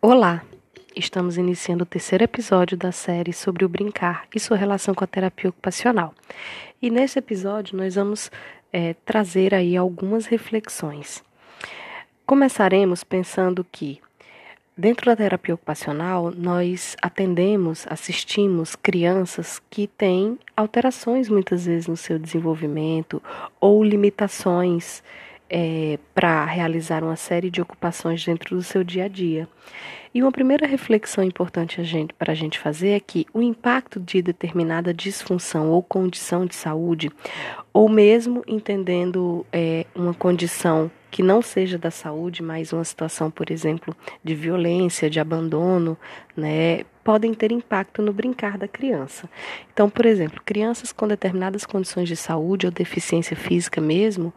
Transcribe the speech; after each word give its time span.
Olá! 0.00 0.44
Estamos 0.94 1.36
iniciando 1.36 1.82
o 1.82 1.86
terceiro 1.86 2.22
episódio 2.22 2.76
da 2.76 2.92
série 2.92 3.32
sobre 3.32 3.64
o 3.64 3.68
brincar 3.68 4.28
e 4.32 4.38
sua 4.38 4.56
relação 4.56 4.94
com 4.94 5.02
a 5.02 5.08
terapia 5.08 5.50
ocupacional. 5.50 6.14
E 6.80 6.88
nesse 6.88 7.18
episódio 7.18 7.76
nós 7.76 7.96
vamos 7.96 8.30
é, 8.72 8.94
trazer 9.04 9.52
aí 9.52 9.76
algumas 9.76 10.26
reflexões. 10.26 11.20
Começaremos 12.24 13.02
pensando 13.02 13.66
que 13.72 14.00
Dentro 14.80 15.06
da 15.06 15.16
terapia 15.16 15.56
ocupacional, 15.56 16.30
nós 16.30 16.96
atendemos, 17.02 17.84
assistimos 17.90 18.76
crianças 18.76 19.60
que 19.68 19.88
têm 19.88 20.38
alterações 20.56 21.28
muitas 21.28 21.66
vezes 21.66 21.88
no 21.88 21.96
seu 21.96 22.16
desenvolvimento 22.16 23.20
ou 23.60 23.82
limitações 23.82 25.02
é, 25.50 25.98
para 26.14 26.44
realizar 26.44 27.02
uma 27.02 27.16
série 27.16 27.50
de 27.50 27.60
ocupações 27.60 28.24
dentro 28.24 28.56
do 28.56 28.62
seu 28.62 28.84
dia 28.84 29.04
a 29.04 29.08
dia. 29.08 29.48
E 30.14 30.22
uma 30.22 30.32
primeira 30.32 30.66
reflexão 30.66 31.22
importante 31.22 31.80
para 32.18 32.32
a 32.32 32.34
gente 32.34 32.58
fazer 32.58 32.90
é 32.90 33.00
que 33.00 33.26
o 33.32 33.42
impacto 33.42 34.00
de 34.00 34.22
determinada 34.22 34.92
disfunção 34.92 35.70
ou 35.70 35.82
condição 35.82 36.46
de 36.46 36.54
saúde, 36.54 37.10
ou 37.72 37.88
mesmo 37.88 38.42
entendendo 38.46 39.46
é, 39.52 39.84
uma 39.94 40.14
condição 40.14 40.90
que 41.10 41.22
não 41.22 41.40
seja 41.40 41.78
da 41.78 41.90
saúde, 41.90 42.42
mas 42.42 42.72
uma 42.72 42.84
situação, 42.84 43.30
por 43.30 43.50
exemplo, 43.50 43.94
de 44.22 44.34
violência, 44.34 45.08
de 45.08 45.20
abandono, 45.20 45.96
né, 46.36 46.84
podem 47.02 47.32
ter 47.32 47.50
impacto 47.50 48.02
no 48.02 48.12
brincar 48.12 48.58
da 48.58 48.68
criança. 48.68 49.28
Então, 49.72 49.88
por 49.88 50.04
exemplo, 50.04 50.42
crianças 50.44 50.92
com 50.92 51.08
determinadas 51.08 51.64
condições 51.64 52.08
de 52.08 52.16
saúde 52.16 52.66
ou 52.66 52.72
deficiência 52.72 53.36
física 53.36 53.80
mesmo, 53.80 54.32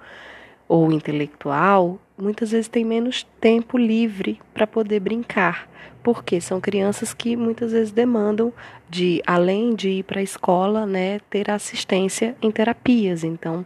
ou 0.71 0.89
intelectual, 0.89 1.99
muitas 2.17 2.51
vezes 2.51 2.69
têm 2.69 2.85
menos 2.85 3.27
tempo 3.41 3.77
livre 3.77 4.39
para 4.53 4.65
poder 4.65 5.01
brincar, 5.01 5.69
porque 6.01 6.39
são 6.39 6.61
crianças 6.61 7.13
que 7.13 7.35
muitas 7.35 7.73
vezes 7.73 7.91
demandam 7.91 8.53
de, 8.89 9.21
além 9.27 9.75
de 9.75 9.89
ir 9.89 10.03
para 10.03 10.21
a 10.21 10.23
escola, 10.23 10.85
né, 10.85 11.19
ter 11.29 11.51
assistência 11.51 12.37
em 12.41 12.49
terapias. 12.49 13.25
Então, 13.25 13.65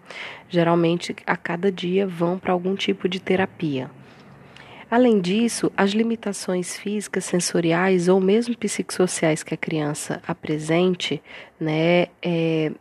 geralmente 0.49 1.15
a 1.27 1.37
cada 1.37 1.71
dia 1.71 2.07
vão 2.07 2.39
para 2.39 2.53
algum 2.53 2.73
tipo 2.75 3.07
de 3.07 3.19
terapia. 3.19 3.87
Além 4.89 5.21
disso, 5.21 5.71
as 5.77 5.91
limitações 5.91 6.75
físicas, 6.75 7.25
sensoriais 7.25 8.07
ou 8.07 8.19
mesmo 8.19 8.57
psicossociais 8.57 9.43
que 9.43 9.53
a 9.53 9.57
criança 9.57 10.23
apresente, 10.27 11.21
né, 11.59 12.07
é, 12.19 12.71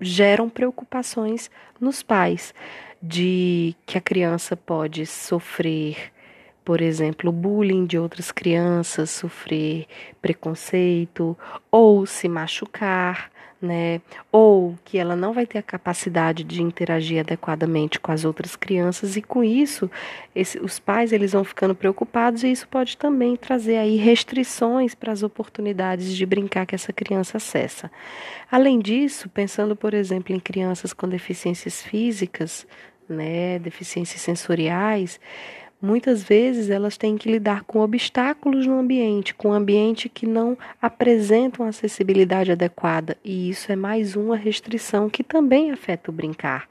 geram 0.00 0.48
preocupações 0.48 1.50
nos 1.80 2.02
pais 2.02 2.54
de 3.02 3.74
que 3.86 3.96
a 3.96 4.00
criança 4.00 4.56
pode 4.56 5.06
sofrer, 5.06 6.12
por 6.64 6.80
exemplo, 6.80 7.30
bullying 7.30 7.86
de 7.86 7.98
outras 7.98 8.30
crianças, 8.32 9.10
sofrer 9.10 9.86
preconceito 10.20 11.36
ou 11.70 12.04
se 12.06 12.28
machucar, 12.28 13.30
né? 13.60 14.00
Ou 14.30 14.76
que 14.84 14.98
ela 14.98 15.16
não 15.16 15.32
vai 15.32 15.44
ter 15.44 15.58
a 15.58 15.62
capacidade 15.62 16.44
de 16.44 16.62
interagir 16.62 17.20
adequadamente 17.20 17.98
com 17.98 18.12
as 18.12 18.24
outras 18.24 18.54
crianças 18.54 19.16
e 19.16 19.22
com 19.22 19.42
isso 19.42 19.90
esse, 20.34 20.58
os 20.60 20.78
pais 20.78 21.12
eles 21.12 21.32
vão 21.32 21.42
ficando 21.42 21.74
preocupados 21.74 22.44
e 22.44 22.50
isso 22.50 22.68
pode 22.68 22.96
também 22.96 23.36
trazer 23.36 23.76
aí 23.76 23.96
restrições 23.96 24.94
para 24.94 25.12
as 25.12 25.22
oportunidades 25.22 26.14
de 26.14 26.24
brincar 26.24 26.66
que 26.66 26.74
essa 26.74 26.92
criança 26.92 27.38
acessa. 27.38 27.90
Além 28.50 28.78
disso, 28.78 29.28
pensando 29.28 29.74
por 29.74 29.92
exemplo 29.92 30.34
em 30.34 30.40
crianças 30.40 30.92
com 30.92 31.08
deficiências 31.08 31.82
físicas, 31.82 32.66
né, 33.08 33.58
deficiências 33.58 34.20
sensoriais, 34.20 35.18
muitas 35.80 36.22
vezes 36.22 36.70
elas 36.70 36.96
têm 36.96 37.16
que 37.16 37.30
lidar 37.30 37.64
com 37.64 37.80
obstáculos 37.80 38.66
no 38.66 38.78
ambiente, 38.78 39.34
com 39.34 39.48
um 39.48 39.52
ambiente 39.52 40.08
que 40.08 40.26
não 40.26 40.58
apresentam 40.82 41.66
acessibilidade 41.66 42.52
adequada, 42.52 43.16
e 43.24 43.48
isso 43.48 43.70
é 43.70 43.76
mais 43.76 44.16
uma 44.16 44.36
restrição 44.36 45.08
que 45.08 45.22
também 45.22 45.70
afeta 45.70 46.10
o 46.10 46.14
brincar. 46.14 46.68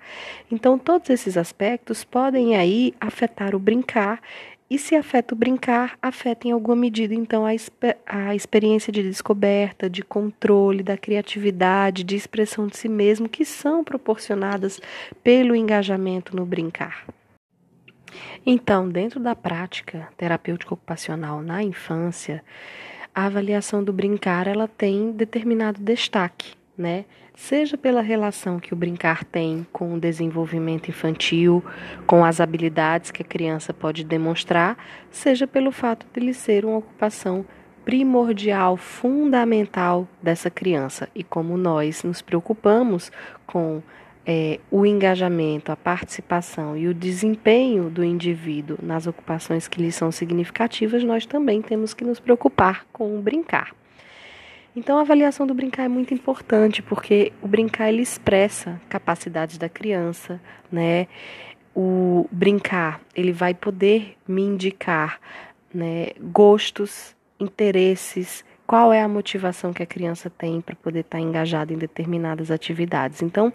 Então, 0.51 0.77
todos 0.77 1.09
esses 1.09 1.37
aspectos 1.37 2.03
podem 2.03 2.55
aí 2.55 2.93
afetar 2.99 3.55
o 3.55 3.59
brincar 3.59 4.21
e 4.69 4.77
se 4.77 4.95
afeta 4.95 5.33
o 5.33 5.37
brincar, 5.37 5.97
afeta 6.01 6.45
em 6.47 6.51
alguma 6.51 6.75
medida, 6.75 7.13
então, 7.13 7.45
a, 7.45 7.51
a 8.05 8.35
experiência 8.35 8.91
de 8.91 9.01
descoberta, 9.01 9.89
de 9.89 10.03
controle, 10.03 10.83
da 10.83 10.97
criatividade, 10.97 12.03
de 12.03 12.17
expressão 12.17 12.67
de 12.67 12.75
si 12.75 12.89
mesmo, 12.89 13.29
que 13.29 13.45
são 13.45 13.81
proporcionadas 13.81 14.81
pelo 15.23 15.55
engajamento 15.55 16.35
no 16.35 16.45
brincar. 16.45 17.05
Então, 18.45 18.89
dentro 18.89 19.19
da 19.19 19.35
prática 19.35 20.07
terapêutica 20.17 20.73
ocupacional 20.73 21.41
na 21.41 21.61
infância, 21.63 22.43
a 23.13 23.25
avaliação 23.25 23.83
do 23.83 23.91
brincar 23.91 24.47
ela 24.47 24.67
tem 24.67 25.11
determinado 25.11 25.81
destaque, 25.81 26.53
né? 26.77 27.05
Seja 27.35 27.77
pela 27.77 28.01
relação 28.01 28.59
que 28.59 28.73
o 28.73 28.75
brincar 28.75 29.23
tem 29.23 29.65
com 29.71 29.93
o 29.93 29.99
desenvolvimento 29.99 30.89
infantil, 30.89 31.63
com 32.07 32.25
as 32.25 32.39
habilidades 32.39 33.11
que 33.11 33.21
a 33.21 33.25
criança 33.25 33.73
pode 33.73 34.03
demonstrar, 34.03 34.77
seja 35.11 35.45
pelo 35.45 35.71
fato 35.71 36.05
de 36.11 36.19
ele 36.19 36.33
ser 36.33 36.65
uma 36.65 36.77
ocupação 36.77 37.45
primordial, 37.85 38.75
fundamental 38.75 40.07
dessa 40.21 40.49
criança. 40.49 41.07
E 41.15 41.23
como 41.23 41.55
nós 41.57 42.03
nos 42.03 42.21
preocupamos 42.21 43.11
com 43.45 43.81
é, 44.29 44.59
o 44.69 44.85
engajamento, 44.85 45.71
a 45.71 45.75
participação 45.77 46.75
e 46.75 46.89
o 46.89 46.93
desempenho 46.93 47.89
do 47.89 48.03
indivíduo 48.03 48.77
nas 48.83 49.07
ocupações 49.07 49.69
que 49.69 49.81
lhe 49.81 49.89
são 49.89 50.11
significativas, 50.11 51.01
nós 51.01 51.25
também 51.25 51.61
temos 51.61 51.93
que 51.93 52.03
nos 52.03 52.19
preocupar 52.19 52.85
com 52.91 53.17
o 53.17 53.21
brincar. 53.21 53.73
Então, 54.75 54.97
a 54.97 55.01
avaliação 55.01 55.47
do 55.47 55.53
brincar 55.53 55.85
é 55.85 55.87
muito 55.87 56.13
importante, 56.13 56.83
porque 56.83 57.31
o 57.41 57.47
brincar 57.47 57.87
ele 57.87 58.01
expressa 58.01 58.79
capacidades 58.89 59.57
da 59.57 59.69
criança, 59.69 60.41
né? 60.69 61.07
O 61.73 62.27
brincar, 62.29 62.99
ele 63.15 63.31
vai 63.31 63.53
poder 63.53 64.17
me 64.27 64.41
indicar, 64.41 65.19
né, 65.73 66.09
gostos, 66.19 67.15
interesses, 67.39 68.43
qual 68.67 68.91
é 68.91 69.01
a 69.01 69.07
motivação 69.07 69.71
que 69.71 69.81
a 69.81 69.85
criança 69.85 70.29
tem 70.29 70.59
para 70.59 70.75
poder 70.75 70.99
estar 70.99 71.17
tá 71.17 71.23
engajada 71.23 71.73
em 71.73 71.77
determinadas 71.77 72.51
atividades. 72.51 73.21
Então, 73.21 73.51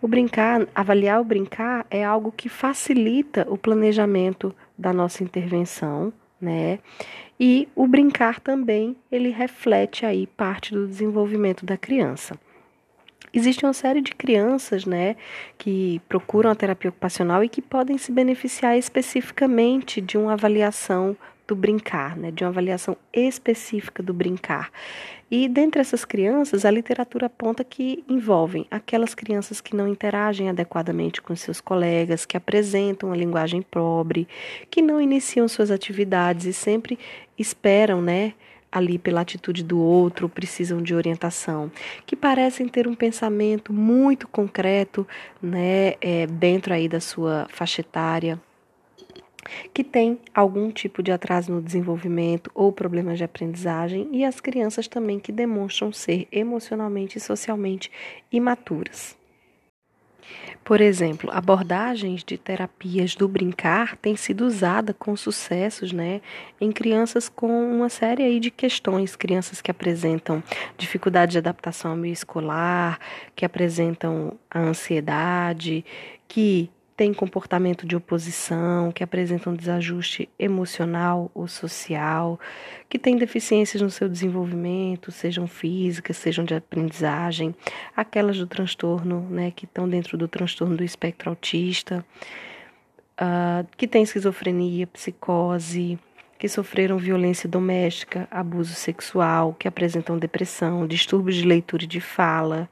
o 0.00 0.06
brincar, 0.06 0.68
avaliar 0.72 1.20
o 1.20 1.24
brincar 1.24 1.84
é 1.90 2.04
algo 2.04 2.30
que 2.30 2.48
facilita 2.48 3.44
o 3.50 3.58
planejamento 3.58 4.54
da 4.78 4.92
nossa 4.92 5.24
intervenção, 5.24 6.12
né? 6.40 6.78
E 7.38 7.68
o 7.74 7.88
brincar 7.88 8.38
também, 8.38 8.96
ele 9.10 9.30
reflete 9.30 10.06
aí 10.06 10.28
parte 10.28 10.72
do 10.72 10.86
desenvolvimento 10.86 11.66
da 11.66 11.76
criança. 11.76 12.38
Existe 13.34 13.64
uma 13.64 13.72
série 13.72 14.00
de 14.02 14.14
crianças, 14.14 14.84
né, 14.84 15.16
que 15.56 16.02
procuram 16.06 16.50
a 16.50 16.54
terapia 16.54 16.90
ocupacional 16.90 17.42
e 17.42 17.48
que 17.48 17.62
podem 17.62 17.96
se 17.96 18.12
beneficiar 18.12 18.76
especificamente 18.76 20.02
de 20.02 20.18
uma 20.18 20.34
avaliação 20.34 21.16
do 21.52 21.56
brincar, 21.56 22.16
né, 22.16 22.30
de 22.30 22.42
uma 22.42 22.48
avaliação 22.48 22.96
específica 23.12 24.02
do 24.02 24.14
brincar. 24.14 24.70
E 25.30 25.46
dentre 25.48 25.82
essas 25.82 26.02
crianças, 26.02 26.64
a 26.64 26.70
literatura 26.70 27.26
aponta 27.26 27.62
que 27.62 28.02
envolvem 28.08 28.66
aquelas 28.70 29.14
crianças 29.14 29.60
que 29.60 29.76
não 29.76 29.86
interagem 29.86 30.48
adequadamente 30.48 31.20
com 31.20 31.36
seus 31.36 31.60
colegas, 31.60 32.24
que 32.24 32.38
apresentam 32.38 33.10
uma 33.10 33.16
linguagem 33.16 33.60
pobre, 33.60 34.26
que 34.70 34.80
não 34.80 34.98
iniciam 34.98 35.46
suas 35.46 35.70
atividades 35.70 36.46
e 36.46 36.54
sempre 36.54 36.98
esperam, 37.38 38.00
né, 38.00 38.32
ali 38.70 38.98
pela 38.98 39.20
atitude 39.20 39.62
do 39.62 39.78
outro, 39.78 40.30
precisam 40.30 40.80
de 40.80 40.94
orientação, 40.94 41.70
que 42.06 42.16
parecem 42.16 42.66
ter 42.66 42.88
um 42.88 42.94
pensamento 42.94 43.74
muito 43.74 44.26
concreto, 44.26 45.06
né, 45.42 45.96
é, 46.00 46.26
dentro 46.26 46.72
aí 46.72 46.88
da 46.88 47.00
sua 47.00 47.46
faixa 47.50 47.82
etária 47.82 48.40
que 49.72 49.82
tem 49.82 50.18
algum 50.34 50.70
tipo 50.70 51.02
de 51.02 51.12
atraso 51.12 51.52
no 51.52 51.62
desenvolvimento 51.62 52.50
ou 52.54 52.72
problemas 52.72 53.18
de 53.18 53.24
aprendizagem, 53.24 54.08
e 54.12 54.24
as 54.24 54.40
crianças 54.40 54.88
também 54.88 55.18
que 55.18 55.32
demonstram 55.32 55.92
ser 55.92 56.26
emocionalmente 56.30 57.18
e 57.18 57.20
socialmente 57.20 57.90
imaturas. 58.30 59.16
Por 60.64 60.80
exemplo, 60.80 61.28
abordagens 61.32 62.22
de 62.22 62.38
terapias 62.38 63.16
do 63.16 63.26
brincar 63.26 63.96
têm 63.96 64.14
sido 64.14 64.46
usada 64.46 64.94
com 64.94 65.16
sucessos 65.16 65.92
né, 65.92 66.20
em 66.60 66.70
crianças 66.70 67.28
com 67.28 67.48
uma 67.48 67.88
série 67.88 68.22
aí 68.22 68.38
de 68.38 68.50
questões, 68.50 69.16
crianças 69.16 69.60
que 69.60 69.70
apresentam 69.70 70.42
dificuldade 70.78 71.32
de 71.32 71.38
adaptação 71.38 71.90
ao 71.90 71.96
meio 71.96 72.12
escolar, 72.12 73.00
que 73.34 73.44
apresentam 73.44 74.38
a 74.48 74.60
ansiedade, 74.60 75.84
que 76.28 76.70
têm 76.96 77.12
comportamento 77.12 77.86
de 77.86 77.96
oposição, 77.96 78.92
que 78.92 79.02
apresentam 79.02 79.54
desajuste 79.54 80.28
emocional 80.38 81.30
ou 81.34 81.48
social, 81.48 82.38
que 82.88 82.98
têm 82.98 83.16
deficiências 83.16 83.82
no 83.82 83.90
seu 83.90 84.08
desenvolvimento, 84.08 85.10
sejam 85.10 85.46
físicas, 85.46 86.16
sejam 86.16 86.44
de 86.44 86.54
aprendizagem, 86.54 87.54
aquelas 87.96 88.38
do 88.38 88.46
transtorno, 88.46 89.26
né, 89.30 89.50
que 89.50 89.64
estão 89.64 89.88
dentro 89.88 90.18
do 90.18 90.28
transtorno 90.28 90.76
do 90.76 90.84
espectro 90.84 91.30
autista, 91.30 92.04
uh, 93.20 93.66
que 93.76 93.88
têm 93.88 94.02
esquizofrenia, 94.02 94.86
psicose, 94.86 95.98
que 96.38 96.48
sofreram 96.48 96.98
violência 96.98 97.48
doméstica, 97.48 98.28
abuso 98.30 98.74
sexual, 98.74 99.54
que 99.58 99.66
apresentam 99.66 100.18
depressão, 100.18 100.86
distúrbios 100.86 101.36
de 101.36 101.46
leitura 101.46 101.84
e 101.84 101.86
de 101.86 102.00
fala, 102.00 102.68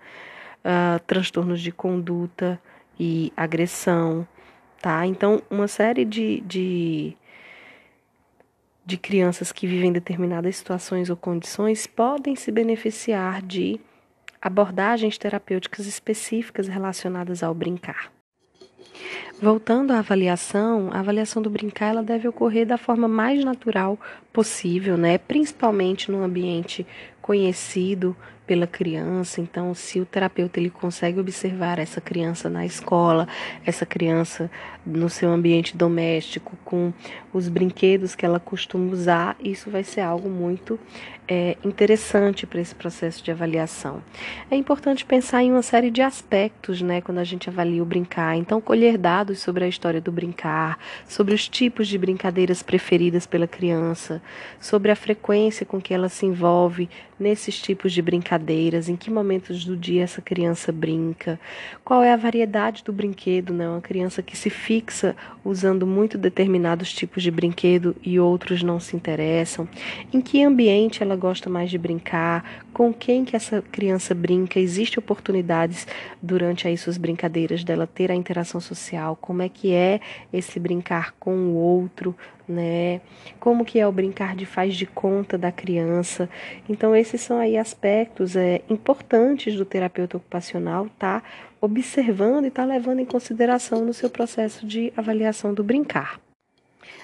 uh, 0.64 1.00
transtornos 1.06 1.60
de 1.60 1.72
conduta 1.72 2.60
e 3.02 3.32
agressão, 3.34 4.28
tá? 4.82 5.06
Então, 5.06 5.40
uma 5.50 5.66
série 5.66 6.04
de, 6.04 6.42
de, 6.42 7.16
de 8.84 8.98
crianças 8.98 9.50
que 9.50 9.66
vivem 9.66 9.90
determinadas 9.90 10.56
situações 10.56 11.08
ou 11.08 11.16
condições 11.16 11.86
podem 11.86 12.36
se 12.36 12.52
beneficiar 12.52 13.40
de 13.40 13.80
abordagens 14.40 15.16
terapêuticas 15.16 15.86
específicas 15.86 16.68
relacionadas 16.68 17.42
ao 17.42 17.54
brincar. 17.54 18.12
Voltando 19.40 19.92
à 19.92 20.00
avaliação, 20.00 20.90
a 20.92 21.00
avaliação 21.00 21.40
do 21.40 21.48
brincar 21.48 21.88
ela 21.92 22.02
deve 22.02 22.28
ocorrer 22.28 22.66
da 22.66 22.76
forma 22.76 23.08
mais 23.08 23.42
natural 23.42 23.98
possível, 24.30 24.98
né? 24.98 25.16
Principalmente 25.16 26.12
num 26.12 26.22
ambiente 26.22 26.86
conhecido 27.22 28.14
pela 28.50 28.66
criança. 28.66 29.40
Então, 29.40 29.72
se 29.76 30.00
o 30.00 30.04
terapeuta 30.04 30.58
ele 30.58 30.70
consegue 30.70 31.20
observar 31.20 31.78
essa 31.78 32.00
criança 32.00 32.50
na 32.50 32.66
escola, 32.66 33.28
essa 33.64 33.86
criança 33.86 34.50
no 34.84 35.08
seu 35.08 35.30
ambiente 35.30 35.76
doméstico, 35.76 36.58
com 36.64 36.92
os 37.32 37.48
brinquedos 37.48 38.16
que 38.16 38.26
ela 38.26 38.40
costuma 38.40 38.92
usar, 38.92 39.36
isso 39.38 39.70
vai 39.70 39.84
ser 39.84 40.00
algo 40.00 40.28
muito 40.28 40.80
é, 41.28 41.56
interessante 41.64 42.44
para 42.44 42.60
esse 42.60 42.74
processo 42.74 43.22
de 43.22 43.30
avaliação. 43.30 44.02
É 44.50 44.56
importante 44.56 45.04
pensar 45.04 45.44
em 45.44 45.52
uma 45.52 45.62
série 45.62 45.88
de 45.88 46.02
aspectos, 46.02 46.82
né, 46.82 47.00
quando 47.00 47.18
a 47.18 47.24
gente 47.24 47.48
avalia 47.48 47.80
o 47.80 47.86
brincar. 47.86 48.36
Então, 48.36 48.60
colher 48.60 48.98
dados 48.98 49.38
sobre 49.38 49.64
a 49.64 49.68
história 49.68 50.00
do 50.00 50.10
brincar, 50.10 50.76
sobre 51.06 51.32
os 51.32 51.48
tipos 51.48 51.86
de 51.86 51.96
brincadeiras 51.96 52.64
preferidas 52.64 53.26
pela 53.26 53.46
criança, 53.46 54.20
sobre 54.58 54.90
a 54.90 54.96
frequência 54.96 55.64
com 55.64 55.80
que 55.80 55.94
ela 55.94 56.08
se 56.08 56.26
envolve 56.26 56.88
nesses 57.16 57.60
tipos 57.60 57.92
de 57.92 58.00
brincadeiras, 58.00 58.39
em 58.88 58.96
que 58.96 59.10
momentos 59.10 59.64
do 59.64 59.76
dia 59.76 60.04
essa 60.04 60.20
criança 60.22 60.72
brinca, 60.72 61.38
qual 61.84 62.02
é 62.02 62.12
a 62.12 62.16
variedade 62.16 62.82
do 62.84 62.92
brinquedo, 62.92 63.52
né? 63.52 63.68
Uma 63.68 63.80
criança 63.80 64.22
que 64.22 64.36
se 64.36 64.50
fixa 64.50 65.14
usando 65.44 65.86
muito 65.86 66.16
determinados 66.16 66.92
tipos 66.92 67.22
de 67.22 67.30
brinquedo 67.30 67.94
e 68.02 68.18
outros 68.18 68.62
não 68.62 68.80
se 68.80 68.96
interessam, 68.96 69.68
em 70.12 70.20
que 70.20 70.42
ambiente 70.42 71.02
ela 71.02 71.16
gosta 71.16 71.48
mais 71.48 71.70
de 71.70 71.78
brincar, 71.78 72.64
com 72.72 72.92
quem 72.92 73.24
que 73.24 73.36
essa 73.36 73.62
criança 73.62 74.14
brinca, 74.14 74.58
existe 74.58 74.98
oportunidades 74.98 75.86
durante 76.22 76.66
aí 76.66 76.76
suas 76.76 76.96
brincadeiras 76.96 77.64
dela 77.64 77.86
ter 77.86 78.10
a 78.10 78.14
interação 78.14 78.60
social, 78.60 79.16
como 79.20 79.42
é 79.42 79.48
que 79.48 79.72
é 79.72 80.00
esse 80.32 80.58
brincar 80.58 81.14
com 81.18 81.34
o 81.34 81.54
outro, 81.54 82.14
né? 82.50 83.00
Como 83.38 83.64
que 83.64 83.78
é 83.78 83.86
o 83.86 83.92
brincar 83.92 84.34
de 84.34 84.44
faz 84.44 84.74
de 84.74 84.86
conta 84.86 85.38
da 85.38 85.52
criança. 85.52 86.28
Então 86.68 86.94
esses 86.94 87.20
são 87.20 87.38
aí 87.38 87.56
aspectos 87.56 88.36
é, 88.36 88.62
importantes 88.68 89.56
do 89.56 89.64
terapeuta 89.64 90.16
ocupacional 90.16 90.88
tá 90.98 91.22
observando 91.60 92.46
e 92.46 92.50
tá 92.50 92.64
levando 92.64 93.00
em 93.00 93.04
consideração 93.04 93.84
no 93.84 93.92
seu 93.92 94.10
processo 94.10 94.66
de 94.66 94.92
avaliação 94.96 95.52
do 95.52 95.62
brincar. 95.62 96.20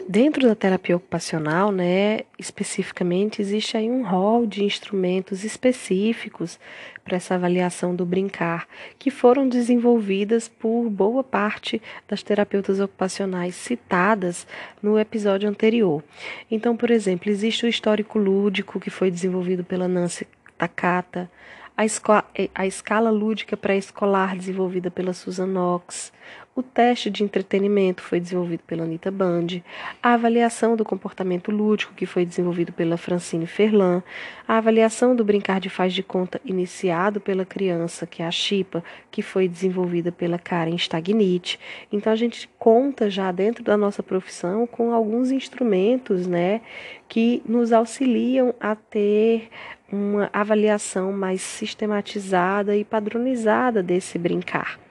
Dentro 0.09 0.47
da 0.47 0.55
terapia 0.55 0.97
ocupacional, 0.97 1.73
né, 1.73 2.21
especificamente, 2.39 3.43
existe 3.43 3.77
aí 3.77 3.91
um 3.91 4.07
rol 4.07 4.47
de 4.47 4.63
instrumentos 4.63 5.43
específicos 5.43 6.61
para 7.03 7.17
essa 7.17 7.35
avaliação 7.35 7.95
do 7.95 8.07
brincar, 8.07 8.69
que 8.99 9.11
foram 9.11 9.49
desenvolvidas 9.49 10.49
por 10.49 10.89
boa 10.91 11.25
parte 11.25 11.83
das 12.07 12.23
terapeutas 12.23 12.79
ocupacionais 12.79 13.57
citadas 13.57 14.47
no 14.83 14.99
episódio 14.99 15.49
anterior. 15.49 16.05
Então, 16.51 16.77
por 16.77 16.91
exemplo, 16.91 17.31
existe 17.31 17.65
o 17.65 17.69
histórico 17.69 18.19
lúdico 18.19 18.79
que 18.79 18.91
foi 18.91 19.11
desenvolvido 19.11 19.65
pela 19.65 19.89
Nancy 19.89 20.27
Takata, 20.57 21.31
a, 21.77 21.85
a 22.55 22.67
escala 22.67 23.11
lúdica 23.11 23.57
pré-escolar 23.57 24.37
desenvolvida 24.37 24.91
pela 24.91 25.13
Susan 25.13 25.47
Knox, 25.47 26.13
o 26.57 26.63
teste 26.63 27.11
de 27.11 27.23
entretenimento 27.23 28.03
foi 28.03 28.19
desenvolvido 28.19 28.63
pela 28.67 28.85
Anita 28.85 29.11
Band, 29.11 29.61
a 30.03 30.15
avaliação 30.15 30.75
do 30.75 30.87
comportamento 30.87 31.51
lúdico, 31.51 31.93
que 31.95 32.07
foi 32.07 32.25
desenvolvido 32.25 32.73
pela 32.73 32.97
Francine 32.97 33.47
Ferlan, 33.47 34.03
a 34.49 34.57
avaliação 34.57 35.15
do 35.15 35.23
brincar 35.23 35.61
de 35.61 35.69
faz 35.69 35.93
de 35.93 36.03
conta 36.03 36.41
iniciado 36.47 37.21
pela 37.21 37.45
criança, 37.45 38.07
que 38.07 38.23
é 38.23 38.27
a 38.27 38.31
Chipa, 38.31 38.83
que 39.11 39.21
foi 39.21 39.47
desenvolvida 39.47 40.11
pela 40.11 40.39
Karen 40.39 40.75
Stagnit. 40.77 41.61
Então 41.93 42.11
a 42.11 42.17
gente 42.17 42.49
conta 42.59 43.11
já 43.11 43.31
dentro 43.31 43.63
da 43.63 43.77
nossa 43.77 44.03
profissão 44.03 44.67
com 44.67 44.95
alguns 44.95 45.31
instrumentos, 45.31 46.27
né, 46.27 46.63
que 47.07 47.43
nos 47.45 47.71
auxiliam 47.71 48.55
a 48.59 48.75
ter 48.75 49.51
uma 49.93 50.31
avaliação 50.33 51.13
mais 51.13 51.43
sistematizada 51.43 52.75
e 52.75 52.83
padronizada 52.83 53.83
desse 53.83 54.19
brincar. 54.19 54.86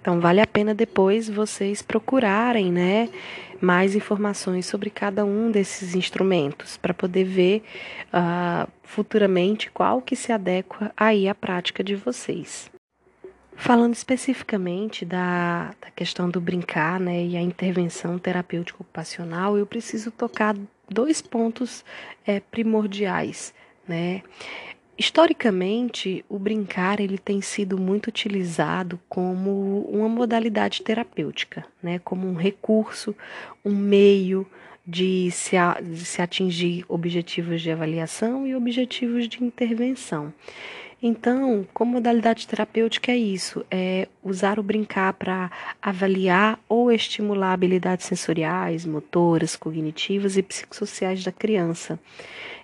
Então 0.00 0.20
vale 0.20 0.40
a 0.40 0.46
pena 0.46 0.74
depois 0.74 1.28
vocês 1.28 1.82
procurarem, 1.82 2.72
né, 2.72 3.08
mais 3.60 3.94
informações 3.94 4.64
sobre 4.64 4.88
cada 4.88 5.24
um 5.24 5.50
desses 5.50 5.94
instrumentos 5.94 6.76
para 6.78 6.94
poder 6.94 7.24
ver 7.24 7.62
uh, 8.06 8.70
futuramente 8.82 9.70
qual 9.70 10.00
que 10.00 10.16
se 10.16 10.32
adequa 10.32 10.90
aí 10.96 11.28
à 11.28 11.34
prática 11.34 11.84
de 11.84 11.94
vocês. 11.94 12.70
Falando 13.54 13.92
especificamente 13.92 15.04
da, 15.04 15.74
da 15.78 15.90
questão 15.94 16.30
do 16.30 16.40
brincar, 16.40 16.98
né, 16.98 17.22
e 17.22 17.36
a 17.36 17.42
intervenção 17.42 18.18
terapêutica 18.18 18.80
ocupacional, 18.80 19.58
eu 19.58 19.66
preciso 19.66 20.10
tocar 20.10 20.56
dois 20.88 21.20
pontos 21.20 21.84
é, 22.26 22.40
primordiais, 22.40 23.52
né? 23.86 24.22
Historicamente, 25.00 26.22
o 26.28 26.38
brincar 26.38 27.00
ele 27.00 27.16
tem 27.16 27.40
sido 27.40 27.78
muito 27.78 28.08
utilizado 28.08 29.00
como 29.08 29.80
uma 29.90 30.10
modalidade 30.10 30.82
terapêutica, 30.82 31.64
né? 31.82 31.98
como 32.04 32.28
um 32.28 32.34
recurso, 32.34 33.16
um 33.64 33.74
meio 33.74 34.46
de 34.86 35.30
se, 35.30 35.56
a, 35.56 35.80
de 35.80 36.04
se 36.04 36.20
atingir 36.20 36.84
objetivos 36.86 37.62
de 37.62 37.70
avaliação 37.70 38.46
e 38.46 38.54
objetivos 38.54 39.26
de 39.26 39.42
intervenção. 39.42 40.34
Então, 41.02 41.66
como 41.72 41.92
modalidade 41.92 42.46
terapêutica 42.46 43.10
é 43.10 43.16
isso, 43.16 43.64
é 43.70 44.06
usar 44.22 44.58
o 44.58 44.62
brincar 44.62 45.14
para 45.14 45.50
avaliar 45.80 46.60
ou 46.68 46.92
estimular 46.92 47.54
habilidades 47.54 48.04
sensoriais, 48.04 48.84
motoras, 48.84 49.56
cognitivas 49.56 50.36
e 50.36 50.42
psicossociais 50.42 51.24
da 51.24 51.32
criança. 51.32 51.98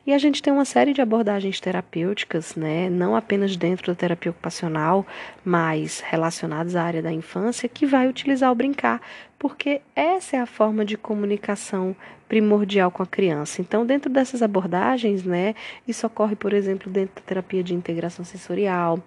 E 0.06 0.12
a 0.12 0.18
gente 0.18 0.40
tem 0.40 0.52
uma 0.52 0.64
série 0.64 0.92
de 0.92 1.02
abordagens 1.02 1.58
terapêuticas, 1.58 2.54
né, 2.54 2.88
não 2.88 3.16
apenas 3.16 3.56
dentro 3.56 3.88
da 3.88 3.94
terapia 3.94 4.30
ocupacional, 4.30 5.04
mas 5.44 5.98
relacionadas 5.98 6.76
à 6.76 6.84
área 6.84 7.02
da 7.02 7.12
infância, 7.12 7.68
que 7.68 7.84
vai 7.84 8.06
utilizar 8.06 8.52
o 8.52 8.54
brincar, 8.54 9.00
porque 9.36 9.80
essa 9.96 10.36
é 10.36 10.40
a 10.40 10.46
forma 10.46 10.84
de 10.84 10.96
comunicação 10.96 11.96
primordial 12.28 12.88
com 12.90 13.02
a 13.02 13.06
criança. 13.06 13.60
Então, 13.60 13.84
dentro 13.84 14.08
dessas 14.08 14.42
abordagens, 14.42 15.24
né, 15.24 15.56
isso 15.88 16.06
ocorre, 16.06 16.36
por 16.36 16.52
exemplo, 16.52 16.88
dentro 16.90 17.16
da 17.16 17.22
terapia 17.22 17.64
de 17.64 17.74
integração 17.74 18.24
sensorial, 18.24 18.98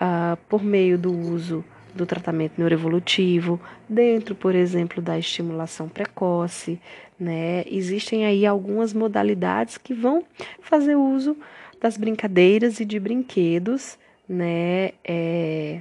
uh, 0.00 0.36
por 0.48 0.64
meio 0.64 0.96
do 0.96 1.12
uso 1.12 1.62
do 1.98 2.06
tratamento 2.06 2.54
neuroevolutivo, 2.56 3.60
dentro, 3.88 4.34
por 4.34 4.54
exemplo, 4.54 5.02
da 5.02 5.18
estimulação 5.18 5.88
precoce, 5.88 6.80
né? 7.18 7.64
Existem 7.66 8.24
aí 8.24 8.46
algumas 8.46 8.94
modalidades 8.94 9.76
que 9.76 9.92
vão 9.92 10.24
fazer 10.62 10.94
uso 10.94 11.36
das 11.80 11.96
brincadeiras 11.96 12.80
e 12.80 12.84
de 12.84 12.98
brinquedos, 13.00 13.98
né? 14.28 14.92
É, 15.04 15.80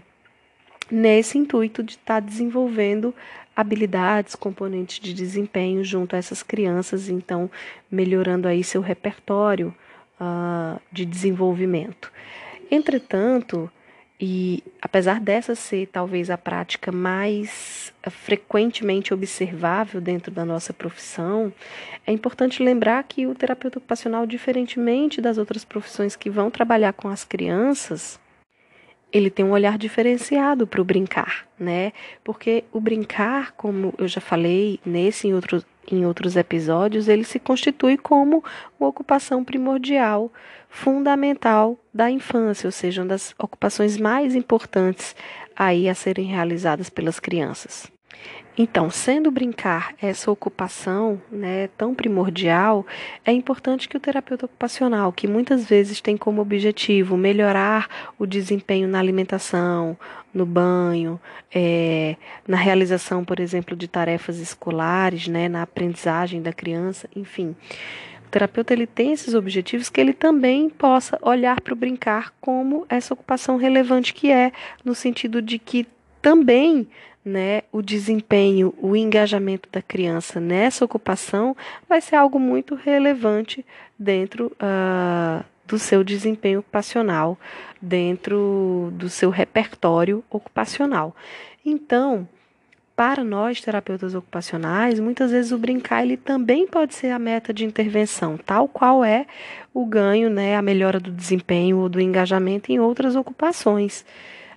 nesse 0.92 1.38
intuito 1.38 1.84
de 1.84 1.92
estar 1.92 2.16
tá 2.16 2.20
desenvolvendo 2.20 3.14
habilidades, 3.56 4.36
componentes 4.36 5.00
de 5.00 5.14
desempenho 5.14 5.84
junto 5.84 6.16
a 6.16 6.20
essas 6.20 6.42
crianças, 6.44 7.10
então 7.10 7.50
melhorando 7.90 8.48
aí 8.48 8.64
seu 8.64 8.82
repertório 8.82 9.74
uh, 10.20 10.80
de 10.92 11.06
desenvolvimento. 11.06 12.12
Entretanto, 12.70 13.72
e 14.20 14.64
apesar 14.82 15.20
dessa 15.20 15.54
ser 15.54 15.88
talvez 15.88 16.32
a 16.32 16.38
prática 16.38 16.92
mais 16.92 17.94
eh, 18.02 18.10
frequentemente 18.10 19.14
observável 19.14 20.02
dentro 20.02 20.32
da 20.32 20.44
nossa 20.44 20.74
profissão, 20.74 21.54
é 22.06 22.12
importante 22.12 22.64
lembrar 22.64 23.04
que 23.04 23.28
o 23.28 23.36
terapeuta 23.36 23.78
ocupacional, 23.78 24.26
diferentemente 24.26 25.22
das 25.22 25.38
outras 25.38 25.64
profissões 25.64 26.16
que 26.16 26.32
vão 26.32 26.50
trabalhar 26.50 26.94
com 26.94 27.10
as 27.10 27.24
crianças, 27.24 28.20
ele 29.12 29.30
tem 29.30 29.46
um 29.46 29.52
olhar 29.52 29.78
diferenciado 29.78 30.66
para 30.66 30.82
o 30.82 30.86
brincar, 30.86 31.48
né? 31.60 31.94
Porque 32.24 32.64
o 32.72 32.80
brincar, 32.80 33.52
como 33.54 33.94
eu 33.98 34.08
já 34.08 34.20
falei 34.20 34.80
nesse 34.86 35.28
e 35.28 35.34
outros 35.34 35.66
em 35.96 36.06
outros 36.06 36.36
episódios, 36.36 37.08
ele 37.08 37.24
se 37.24 37.40
constitui 37.40 37.98
como 37.98 38.44
uma 38.80 38.90
ocupação 38.90 39.44
primordial, 39.44 40.32
fundamental 40.70 41.78
da 41.94 42.10
infância, 42.10 42.68
ou 42.68 42.72
seja, 42.72 43.02
uma 43.02 43.10
das 43.10 43.34
ocupações 43.38 43.98
mais 43.98 44.36
importantes 44.36 45.16
aí 45.56 45.90
a 45.90 45.96
serem 45.96 46.26
realizadas 46.26 46.90
pelas 46.90 47.20
crianças. 47.20 47.92
Então, 48.60 48.90
sendo 48.90 49.30
brincar 49.30 49.94
essa 50.02 50.32
ocupação 50.32 51.22
né, 51.32 51.70
tão 51.78 51.94
primordial, 51.94 52.88
é 53.24 53.32
importante 53.32 53.88
que 53.88 53.96
o 53.96 54.00
terapeuta 54.00 54.48
ocupacional, 54.48 55.14
que 55.14 55.28
muitas 55.28 55.66
vezes 55.66 56.02
tem 56.02 56.18
como 56.18 56.42
objetivo 56.42 57.16
melhorar 57.16 57.88
o 58.18 58.26
desempenho 58.26 58.88
na 58.88 58.98
alimentação, 58.98 59.96
no 60.34 60.44
banho, 60.44 61.20
é, 61.54 62.16
na 62.48 62.58
realização, 62.58 63.24
por 63.24 63.40
exemplo, 63.40 63.76
de 63.76 63.88
tarefas 63.88 64.40
escolares, 64.40 65.28
né, 65.28 65.48
na 65.48 65.62
aprendizagem 65.62 66.42
da 66.42 66.52
criança, 66.52 67.08
enfim. 67.16 67.56
O 68.26 68.30
terapeuta 68.30 68.74
ele 68.74 68.88
tem 68.88 69.14
esses 69.14 69.36
objetivos 69.36 69.88
que 69.88 70.02
ele 70.02 70.14
também 70.14 70.68
possa 70.68 71.18
olhar 71.22 71.62
para 71.62 71.74
o 71.74 71.78
brincar 71.78 72.34
como 72.42 72.88
essa 72.90 73.14
ocupação 73.14 73.56
relevante 73.56 74.16
que 74.16 74.32
é, 74.32 74.52
no 74.84 74.96
sentido 74.96 75.44
de 75.44 75.60
que 75.60 75.88
também 76.22 76.88
né, 77.28 77.64
o 77.72 77.82
desempenho, 77.82 78.74
o 78.82 78.96
engajamento 78.96 79.70
da 79.72 79.82
criança 79.82 80.40
nessa 80.40 80.86
ocupação 80.86 81.56
vai 81.88 82.02
ser 82.02 82.16
algo 82.16 82.40
muito 82.40 82.76
relevante 82.76 83.66
dentro 84.00 84.52
uh, 84.54 85.44
do 85.66 85.78
seu 85.78 86.04
desempenho 86.04 86.60
ocupacional, 86.60 87.38
dentro 87.82 88.92
do 88.94 89.10
seu 89.10 89.30
repertório 89.30 90.24
ocupacional. 90.30 91.16
Então, 91.66 92.28
para 92.96 93.24
nós 93.24 93.62
terapeutas 93.62 94.16
ocupacionais, 94.16 95.00
muitas 95.00 95.30
vezes 95.30 95.52
o 95.52 95.58
brincar 95.58 96.04
ele 96.04 96.18
também 96.18 96.66
pode 96.66 96.96
ser 96.96 97.12
a 97.12 97.20
meta 97.20 97.54
de 97.54 97.64
intervenção, 97.64 98.38
tal 98.38 98.68
qual 98.68 99.06
é 99.06 99.28
o 99.72 99.86
ganho, 99.86 100.32
né, 100.32 100.56
a 100.56 100.62
melhora 100.64 101.00
do 101.00 101.12
desempenho 101.12 101.78
ou 101.78 101.90
do 101.90 102.02
engajamento 102.02 102.72
em 102.72 102.80
outras 102.80 103.16
ocupações. 103.16 104.04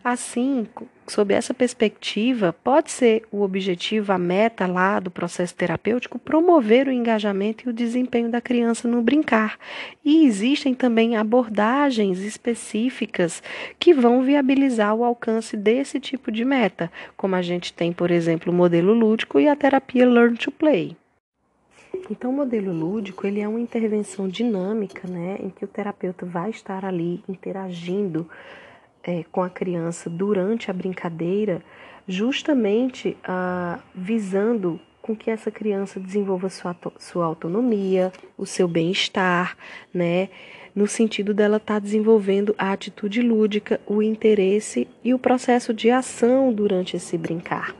Assim, 0.02 0.66
sob 1.06 1.34
essa 1.34 1.52
perspectiva, 1.52 2.54
pode 2.64 2.90
ser 2.90 3.22
o 3.30 3.42
objetivo, 3.42 4.12
a 4.12 4.18
meta 4.18 4.66
lá 4.66 4.98
do 4.98 5.10
processo 5.10 5.54
terapêutico, 5.54 6.18
promover 6.18 6.88
o 6.88 6.92
engajamento 6.92 7.66
e 7.66 7.70
o 7.70 7.72
desempenho 7.72 8.30
da 8.30 8.40
criança 8.40 8.88
no 8.88 9.02
brincar. 9.02 9.58
E 10.02 10.24
existem 10.24 10.72
também 10.72 11.16
abordagens 11.16 12.20
específicas 12.20 13.42
que 13.78 13.92
vão 13.92 14.22
viabilizar 14.22 14.94
o 14.94 15.04
alcance 15.04 15.54
desse 15.54 16.00
tipo 16.00 16.32
de 16.32 16.46
meta, 16.46 16.90
como 17.14 17.34
a 17.34 17.42
gente 17.42 17.70
tem, 17.70 17.92
por 17.92 18.10
exemplo, 18.10 18.50
o 18.50 18.56
modelo 18.56 18.94
lúdico 18.94 19.38
e 19.38 19.48
a 19.48 19.56
terapia 19.56 20.08
Learn 20.08 20.38
to 20.38 20.50
Play. 20.50 20.96
Então, 22.10 22.30
o 22.30 22.34
modelo 22.34 22.72
lúdico 22.72 23.26
ele 23.26 23.40
é 23.40 23.46
uma 23.46 23.60
intervenção 23.60 24.26
dinâmica, 24.26 25.06
né, 25.06 25.36
em 25.42 25.50
que 25.50 25.64
o 25.64 25.68
terapeuta 25.68 26.24
vai 26.24 26.48
estar 26.48 26.86
ali 26.86 27.22
interagindo 27.28 28.26
é, 29.02 29.24
com 29.30 29.42
a 29.42 29.50
criança 29.50 30.08
durante 30.10 30.70
a 30.70 30.74
brincadeira, 30.74 31.62
justamente 32.06 33.16
ah, 33.24 33.78
visando 33.94 34.80
com 35.00 35.16
que 35.16 35.30
essa 35.30 35.50
criança 35.50 35.98
desenvolva 35.98 36.48
sua, 36.48 36.76
sua 36.98 37.24
autonomia, 37.24 38.12
o 38.36 38.44
seu 38.44 38.68
bem-estar, 38.68 39.56
né? 39.92 40.28
No 40.74 40.86
sentido 40.86 41.34
dela 41.34 41.56
estar 41.56 41.74
tá 41.74 41.80
desenvolvendo 41.80 42.54
a 42.56 42.72
atitude 42.72 43.20
lúdica, 43.20 43.80
o 43.86 44.02
interesse 44.02 44.86
e 45.02 45.12
o 45.12 45.18
processo 45.18 45.74
de 45.74 45.90
ação 45.90 46.52
durante 46.52 46.96
esse 46.96 47.18
brincar. 47.18 47.79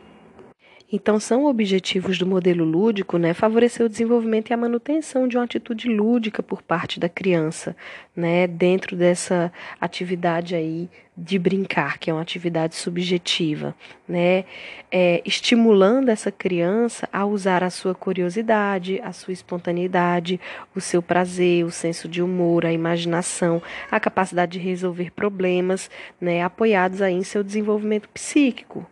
Então, 0.92 1.20
são 1.20 1.44
objetivos 1.44 2.18
do 2.18 2.26
modelo 2.26 2.64
lúdico 2.64 3.16
né, 3.16 3.32
favorecer 3.32 3.86
o 3.86 3.88
desenvolvimento 3.88 4.50
e 4.50 4.54
a 4.54 4.56
manutenção 4.56 5.28
de 5.28 5.36
uma 5.36 5.44
atitude 5.44 5.88
lúdica 5.88 6.42
por 6.42 6.62
parte 6.62 6.98
da 6.98 7.08
criança, 7.08 7.76
né, 8.14 8.48
dentro 8.48 8.96
dessa 8.96 9.52
atividade 9.80 10.56
aí 10.56 10.88
de 11.16 11.38
brincar, 11.38 11.98
que 11.98 12.10
é 12.10 12.12
uma 12.12 12.22
atividade 12.22 12.74
subjetiva, 12.74 13.72
né, 14.08 14.44
é, 14.90 15.22
estimulando 15.24 16.08
essa 16.08 16.32
criança 16.32 17.08
a 17.12 17.24
usar 17.24 17.62
a 17.62 17.70
sua 17.70 17.94
curiosidade, 17.94 19.00
a 19.04 19.12
sua 19.12 19.32
espontaneidade, 19.32 20.40
o 20.74 20.80
seu 20.80 21.00
prazer, 21.00 21.64
o 21.64 21.70
senso 21.70 22.08
de 22.08 22.20
humor, 22.20 22.66
a 22.66 22.72
imaginação, 22.72 23.62
a 23.88 24.00
capacidade 24.00 24.58
de 24.58 24.58
resolver 24.58 25.12
problemas, 25.12 25.88
né, 26.20 26.42
apoiados 26.42 27.00
aí 27.00 27.14
em 27.14 27.22
seu 27.22 27.44
desenvolvimento 27.44 28.08
psíquico. 28.08 28.84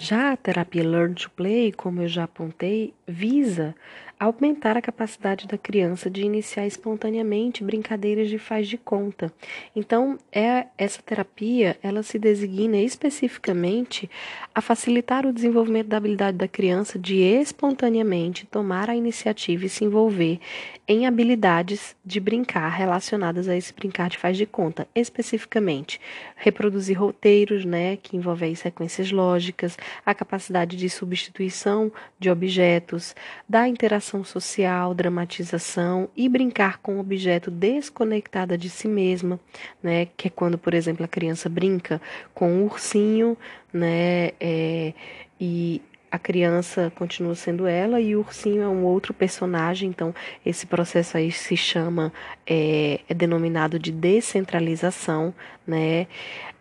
Já 0.00 0.32
a 0.32 0.36
terapia 0.36 0.88
Learn 0.88 1.14
to 1.14 1.28
Play, 1.30 1.72
como 1.72 2.02
eu 2.02 2.08
já 2.08 2.22
apontei, 2.22 2.94
visa 3.04 3.74
aumentar 4.18 4.76
a 4.76 4.82
capacidade 4.82 5.46
da 5.46 5.56
criança 5.56 6.10
de 6.10 6.22
iniciar 6.22 6.66
espontaneamente 6.66 7.62
brincadeiras 7.62 8.28
de 8.28 8.38
faz 8.38 8.66
de 8.66 8.76
conta. 8.76 9.32
Então, 9.76 10.18
é 10.32 10.66
essa 10.76 11.00
terapia, 11.02 11.78
ela 11.82 12.02
se 12.02 12.18
designa 12.18 12.78
especificamente 12.78 14.10
a 14.54 14.60
facilitar 14.60 15.24
o 15.24 15.32
desenvolvimento 15.32 15.88
da 15.88 15.98
habilidade 15.98 16.36
da 16.36 16.48
criança 16.48 16.98
de 16.98 17.20
espontaneamente 17.20 18.46
tomar 18.46 18.90
a 18.90 18.96
iniciativa 18.96 19.66
e 19.66 19.68
se 19.68 19.84
envolver 19.84 20.40
em 20.88 21.06
habilidades 21.06 21.94
de 22.04 22.18
brincar 22.18 22.70
relacionadas 22.70 23.46
a 23.46 23.54
esse 23.54 23.74
brincar 23.74 24.08
de 24.08 24.16
faz 24.16 24.36
de 24.36 24.46
conta, 24.46 24.88
especificamente 24.94 26.00
reproduzir 26.34 26.98
roteiros, 26.98 27.64
né, 27.64 27.96
que 27.96 28.16
envolvem 28.16 28.54
sequências 28.54 29.12
lógicas, 29.12 29.76
a 30.04 30.14
capacidade 30.14 30.76
de 30.76 30.88
substituição 30.88 31.92
de 32.18 32.30
objetos, 32.30 33.14
da 33.46 33.68
interação 33.68 34.07
social, 34.24 34.94
dramatização 34.94 36.08
e 36.16 36.28
brincar 36.28 36.78
com 36.78 36.96
um 36.96 37.00
objeto 37.00 37.50
desconectada 37.50 38.56
de 38.56 38.68
si 38.68 38.88
mesma, 38.88 39.38
né? 39.82 40.06
Que 40.16 40.28
é 40.28 40.30
quando, 40.30 40.56
por 40.58 40.74
exemplo, 40.74 41.04
a 41.04 41.08
criança 41.08 41.48
brinca 41.48 42.00
com 42.34 42.50
um 42.50 42.64
ursinho, 42.64 43.36
né? 43.72 44.32
É, 44.40 44.92
e 45.40 45.82
a 46.10 46.18
criança 46.18 46.92
continua 46.94 47.34
sendo 47.34 47.66
ela 47.66 48.00
e 48.00 48.16
o 48.16 48.20
ursinho 48.20 48.62
é 48.62 48.68
um 48.68 48.84
outro 48.84 49.12
personagem, 49.12 49.90
então 49.90 50.14
esse 50.44 50.66
processo 50.66 51.16
aí 51.16 51.30
se 51.30 51.56
chama, 51.56 52.12
é, 52.46 53.00
é 53.08 53.14
denominado 53.14 53.78
de 53.78 53.92
descentralização, 53.92 55.34
né? 55.66 56.06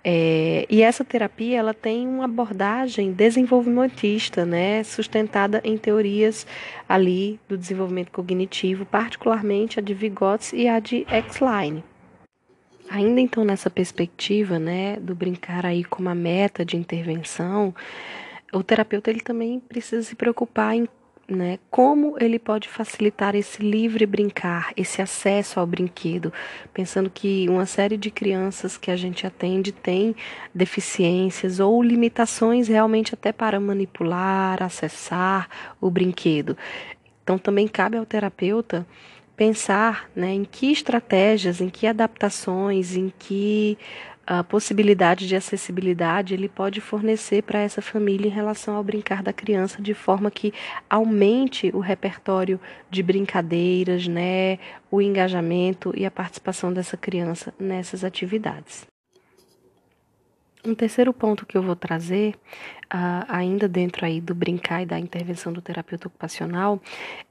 É, 0.04 0.66
e 0.70 0.82
essa 0.82 1.04
terapia 1.04 1.58
ela 1.58 1.74
tem 1.74 2.08
uma 2.08 2.26
abordagem 2.26 3.12
desenvolvimentista, 3.12 4.46
né, 4.46 4.82
sustentada 4.84 5.60
em 5.66 5.78
teorias 5.78 6.48
ali 6.88 7.38
do 7.50 7.58
desenvolvimento 7.58 8.12
cognitivo, 8.12 8.86
particularmente 8.86 9.80
a 9.80 9.84
de 9.84 9.94
Vygotsky 9.94 10.62
e 10.62 10.68
a 10.70 10.80
de 10.80 11.06
Exline. 11.12 11.84
Ainda 12.90 13.20
então 13.20 13.44
nessa 13.44 13.70
perspectiva, 13.70 14.58
né, 14.58 14.96
do 14.98 15.14
brincar 15.14 15.66
aí 15.66 15.84
como 15.84 16.08
a 16.08 16.16
meta 16.16 16.64
de 16.64 16.78
intervenção, 16.78 17.76
o 18.54 18.64
terapeuta 18.64 19.10
ele 19.10 19.22
também 19.22 19.60
precisa 19.60 20.02
se 20.04 20.16
preocupar 20.16 20.76
em 20.76 20.88
né? 21.30 21.60
Como 21.70 22.16
ele 22.20 22.40
pode 22.40 22.70
facilitar 22.70 23.36
esse 23.36 23.62
livre 23.62 24.06
brincar, 24.06 24.72
esse 24.78 25.02
acesso 25.02 25.60
ao 25.60 25.68
brinquedo, 25.68 26.32
pensando 26.74 27.10
que 27.10 27.50
uma 27.50 27.66
série 27.66 27.98
de 27.98 28.10
crianças 28.10 28.78
que 28.78 28.90
a 28.90 28.96
gente 28.96 29.28
atende 29.28 29.74
tem 29.74 30.16
deficiências 30.56 31.60
ou 31.60 31.84
limitações 31.84 32.70
realmente 32.70 33.14
até 33.14 33.34
para 33.34 33.60
manipular, 33.60 34.64
acessar 34.64 35.50
o 35.82 35.92
brinquedo. 35.92 36.58
Então 37.24 37.38
também 37.38 37.68
cabe 37.68 37.98
ao 37.98 38.06
terapeuta 38.06 38.88
pensar 39.36 40.10
né, 40.16 40.34
em 40.34 40.46
que 40.46 40.72
estratégias, 40.72 41.60
em 41.60 41.70
que 41.70 41.86
adaptações, 41.86 42.96
em 42.96 43.12
que 43.20 43.78
a 44.28 44.44
possibilidade 44.44 45.26
de 45.26 45.38
acessibilidade 45.38 46.34
ele 46.34 46.50
pode 46.50 46.82
fornecer 46.82 47.42
para 47.42 47.60
essa 47.60 47.82
família 47.82 48.28
em 48.28 48.32
relação 48.32 48.76
ao 48.76 48.84
brincar 48.84 49.24
da 49.24 49.32
criança 49.32 49.82
de 49.82 49.94
forma 49.94 50.30
que 50.30 50.54
aumente 50.90 51.72
o 51.74 51.80
repertório 51.80 52.60
de 52.90 53.02
brincadeiras, 53.02 54.06
né, 54.06 54.60
o 54.92 55.02
engajamento 55.02 55.94
e 55.96 56.06
a 56.06 56.12
participação 56.12 56.74
dessa 56.74 56.98
criança 56.98 57.54
nessas 57.58 58.04
atividades. 58.04 58.86
Um 60.66 60.76
terceiro 60.76 61.14
ponto 61.14 61.46
que 61.46 61.58
eu 61.58 61.64
vou 61.64 61.78
trazer, 61.78 62.36
uh, 62.94 63.24
ainda 63.30 63.70
dentro 63.70 64.06
aí 64.06 64.20
do 64.20 64.36
brincar 64.36 64.82
e 64.82 64.86
da 64.86 65.00
intervenção 65.00 65.54
do 65.54 65.62
terapeuta 65.62 66.10
ocupacional, 66.10 66.82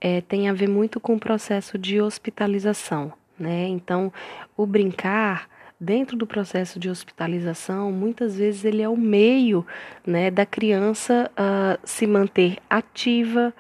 é, 0.00 0.23
tem 0.23 0.49
a 0.49 0.55
ver 0.55 0.69
muito 0.69 0.99
com 0.99 1.17
o 1.17 1.21
processo 1.21 1.76
de 1.76 2.00
hospitalização. 2.00 3.12
Né? 3.38 3.69
Então, 3.69 4.11
o 4.57 4.65
brincar 4.65 5.50
dentro 5.80 6.16
do 6.16 6.26
processo 6.26 6.78
de 6.78 6.88
hospitalização, 6.88 7.92
muitas 7.92 8.37
vezes 8.37 8.64
ele 8.64 8.83
é 8.83 8.88
o 8.88 8.97
meio 8.97 9.66
né, 10.06 10.30
da 10.30 10.47
criança 10.47 11.30
uh, 11.33 11.78
se 11.85 12.06
manter 12.06 12.59
ativa, 12.68 13.54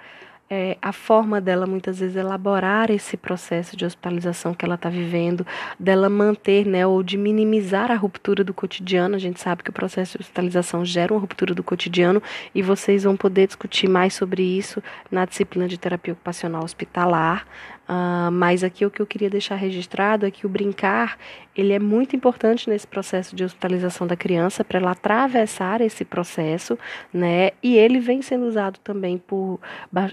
é, 0.48 0.78
a 0.80 0.92
forma 0.92 1.40
dela 1.40 1.66
muitas 1.66 1.98
vezes 1.98 2.16
elaborar 2.16 2.90
esse 2.90 3.16
processo 3.16 3.76
de 3.76 3.84
hospitalização 3.84 4.54
que 4.54 4.64
ela 4.64 4.76
está 4.76 4.88
vivendo, 4.88 5.44
dela 5.78 6.08
manter, 6.08 6.64
né, 6.64 6.86
ou 6.86 7.02
de 7.02 7.16
minimizar 7.16 7.90
a 7.90 7.96
ruptura 7.96 8.44
do 8.44 8.54
cotidiano. 8.54 9.16
A 9.16 9.18
gente 9.18 9.40
sabe 9.40 9.62
que 9.62 9.70
o 9.70 9.72
processo 9.72 10.16
de 10.16 10.22
hospitalização 10.22 10.84
gera 10.84 11.12
uma 11.12 11.20
ruptura 11.20 11.54
do 11.54 11.64
cotidiano 11.64 12.22
e 12.54 12.62
vocês 12.62 13.02
vão 13.02 13.16
poder 13.16 13.48
discutir 13.48 13.88
mais 13.88 14.14
sobre 14.14 14.42
isso 14.42 14.82
na 15.10 15.24
disciplina 15.24 15.66
de 15.66 15.78
terapia 15.78 16.12
ocupacional 16.12 16.62
hospitalar, 16.62 17.44
Uh, 17.88 18.32
mas 18.32 18.64
aqui 18.64 18.84
o 18.84 18.90
que 18.90 19.00
eu 19.00 19.06
queria 19.06 19.30
deixar 19.30 19.54
registrado 19.54 20.26
é 20.26 20.30
que 20.30 20.44
o 20.44 20.48
brincar 20.48 21.16
ele 21.54 21.72
é 21.72 21.78
muito 21.78 22.16
importante 22.16 22.68
nesse 22.68 22.86
processo 22.86 23.34
de 23.34 23.44
hospitalização 23.44 24.06
da 24.06 24.16
criança 24.16 24.64
para 24.64 24.78
ela 24.78 24.90
atravessar 24.90 25.80
esse 25.80 26.04
processo, 26.04 26.78
né? 27.12 27.52
E 27.62 27.76
ele 27.76 27.98
vem 27.98 28.20
sendo 28.20 28.46
usado 28.46 28.78
também 28.80 29.16
por 29.16 29.60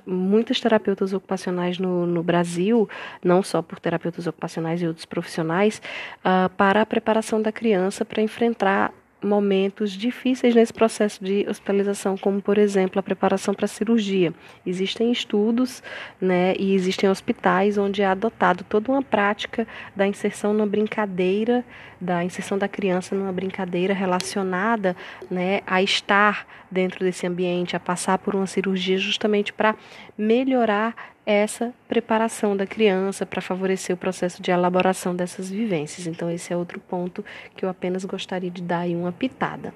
muitos 0.05 0.59
terapeutas 0.61 1.13
ocupacionais 1.13 1.79
no, 1.79 2.05
no 2.05 2.23
Brasil, 2.23 2.87
não 3.23 3.41
só 3.43 3.61
por 3.61 3.79
terapeutas 3.79 4.27
ocupacionais 4.27 4.81
e 4.81 4.87
outros 4.87 5.05
profissionais, 5.05 5.81
uh, 6.19 6.49
para 6.55 6.81
a 6.81 6.85
preparação 6.85 7.41
da 7.41 7.51
criança 7.51 8.05
para 8.05 8.21
enfrentar 8.21 8.93
momentos 9.23 9.91
difíceis 9.91 10.53
nesse 10.53 10.73
processo 10.73 11.23
de 11.23 11.45
hospitalização, 11.47 12.17
como 12.17 12.41
por 12.41 12.57
exemplo 12.57 12.99
a 12.99 13.03
preparação 13.03 13.53
para 13.53 13.65
a 13.65 13.67
cirurgia. 13.67 14.33
Existem 14.65 15.11
estudos, 15.11 15.81
né, 16.19 16.53
e 16.59 16.73
existem 16.73 17.09
hospitais 17.09 17.77
onde 17.77 18.01
é 18.01 18.05
adotado 18.05 18.63
toda 18.67 18.91
uma 18.91 19.01
prática 19.01 19.67
da 19.95 20.05
inserção 20.05 20.53
na 20.53 20.65
brincadeira, 20.65 21.63
da 21.99 22.23
inserção 22.23 22.57
da 22.57 22.67
criança 22.67 23.15
numa 23.15 23.31
brincadeira 23.31 23.93
relacionada, 23.93 24.95
né, 25.31 25.61
a 25.65 25.81
estar 25.81 26.45
dentro 26.69 27.05
desse 27.05 27.25
ambiente, 27.25 27.75
a 27.75 27.79
passar 27.79 28.17
por 28.17 28.35
uma 28.35 28.47
cirurgia 28.47 28.97
justamente 28.97 29.53
para 29.53 29.75
melhorar 30.17 31.12
essa 31.25 31.73
preparação 31.87 32.55
da 32.55 32.65
criança 32.65 33.25
para 33.25 33.41
favorecer 33.41 33.95
o 33.95 33.97
processo 33.97 34.41
de 34.41 34.51
elaboração 34.51 35.15
dessas 35.15 35.49
vivências. 35.49 36.05
Então, 36.07 36.29
esse 36.29 36.51
é 36.51 36.57
outro 36.57 36.79
ponto 36.79 37.23
que 37.55 37.63
eu 37.63 37.69
apenas 37.69 38.03
gostaria 38.03 38.51
de 38.51 38.61
dar 38.61 38.79
aí 38.79 38.95
uma 38.95 39.11
pitada. 39.11 39.73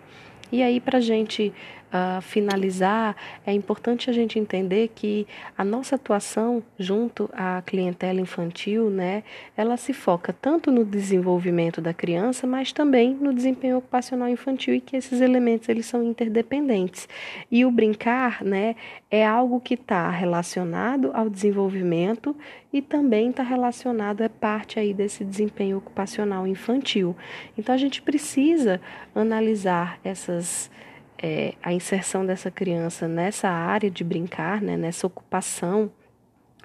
E 0.51 0.61
aí, 0.61 0.79
para 0.79 0.97
a 0.97 1.01
gente 1.01 1.53
uh, 1.87 2.21
finalizar, 2.21 3.15
é 3.45 3.53
importante 3.53 4.09
a 4.09 4.13
gente 4.13 4.39
entender 4.39 4.89
que 4.93 5.27
a 5.57 5.63
nossa 5.63 5.95
atuação 5.95 6.63
junto 6.77 7.29
à 7.33 7.61
clientela 7.65 8.19
infantil, 8.19 8.89
né, 8.89 9.23
ela 9.55 9.77
se 9.77 9.93
foca 9.93 10.33
tanto 10.33 10.71
no 10.71 10.83
desenvolvimento 10.83 11.81
da 11.81 11.93
criança, 11.93 12.45
mas 12.45 12.71
também 12.71 13.13
no 13.13 13.33
desempenho 13.33 13.77
ocupacional 13.77 14.29
infantil 14.29 14.75
e 14.75 14.81
que 14.81 14.95
esses 14.95 15.21
elementos 15.21 15.69
eles 15.69 15.85
são 15.85 16.03
interdependentes. 16.03 17.07
E 17.51 17.65
o 17.65 17.71
brincar, 17.71 18.43
né, 18.43 18.75
é 19.09 19.25
algo 19.25 19.59
que 19.59 19.73
está 19.75 20.09
relacionado 20.09 21.11
ao 21.13 21.29
desenvolvimento 21.29 22.35
e 22.71 22.81
também 22.81 23.29
está 23.29 23.43
relacionado, 23.43 24.21
é 24.21 24.29
parte 24.29 24.79
aí 24.79 24.93
desse 24.93 25.23
desempenho 25.23 25.77
ocupacional 25.77 26.45
infantil. 26.45 27.15
Então 27.57 27.73
a 27.73 27.77
gente 27.77 28.01
precisa 28.01 28.81
analisar 29.15 29.99
essas 30.03 30.69
é, 31.17 31.55
a 31.61 31.73
inserção 31.73 32.25
dessa 32.25 32.51
criança 32.51 33.07
nessa 33.07 33.49
área 33.49 33.89
de 33.89 34.03
brincar, 34.03 34.61
né, 34.61 34.77
nessa 34.77 35.07
ocupação, 35.07 35.91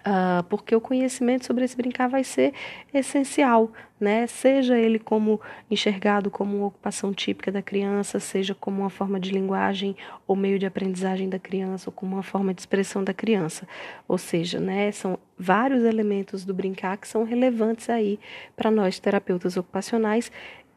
uh, 0.02 0.42
porque 0.48 0.74
o 0.74 0.80
conhecimento 0.80 1.46
sobre 1.46 1.64
esse 1.64 1.76
brincar 1.76 2.08
vai 2.08 2.24
ser 2.24 2.52
essencial, 2.92 3.70
né? 3.98 4.26
Seja 4.26 4.76
ele 4.76 4.98
como 4.98 5.40
enxergado 5.70 6.30
como 6.30 6.56
uma 6.56 6.66
ocupação 6.66 7.12
típica 7.12 7.52
da 7.52 7.62
criança, 7.62 8.18
seja 8.18 8.54
como 8.54 8.80
uma 8.80 8.90
forma 8.90 9.18
de 9.18 9.30
linguagem 9.30 9.96
ou 10.26 10.34
meio 10.34 10.58
de 10.58 10.66
aprendizagem 10.66 11.28
da 11.28 11.38
criança, 11.38 11.88
ou 11.88 11.92
como 11.92 12.16
uma 12.16 12.22
forma 12.22 12.52
de 12.52 12.60
expressão 12.60 13.04
da 13.04 13.14
criança. 13.14 13.66
Ou 14.08 14.18
seja, 14.18 14.58
né, 14.58 14.90
são 14.92 15.18
vários 15.38 15.84
elementos 15.84 16.44
do 16.44 16.52
brincar 16.52 16.96
que 16.96 17.08
são 17.08 17.24
relevantes 17.24 17.88
aí 17.88 18.18
para 18.56 18.70
nós 18.70 18.98
terapeutas 18.98 19.56
ocupacionais 19.56 20.30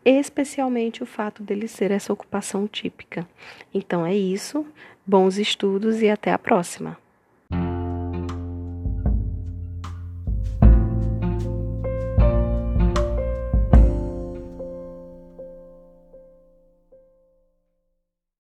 especialmente 0.06 1.02
o 1.02 1.06
fato 1.06 1.42
dele 1.42 1.68
ser 1.68 1.92
essa 1.92 2.14
ocupação 2.14 2.68
típica. 2.68 3.28
Então 3.74 4.06
é 4.06 4.16
isso, 4.16 4.66
bons 5.06 5.38
estudos 5.38 6.02
e 6.02 6.10
até 6.10 6.32
a 6.32 6.38
próxima! 6.38 7.05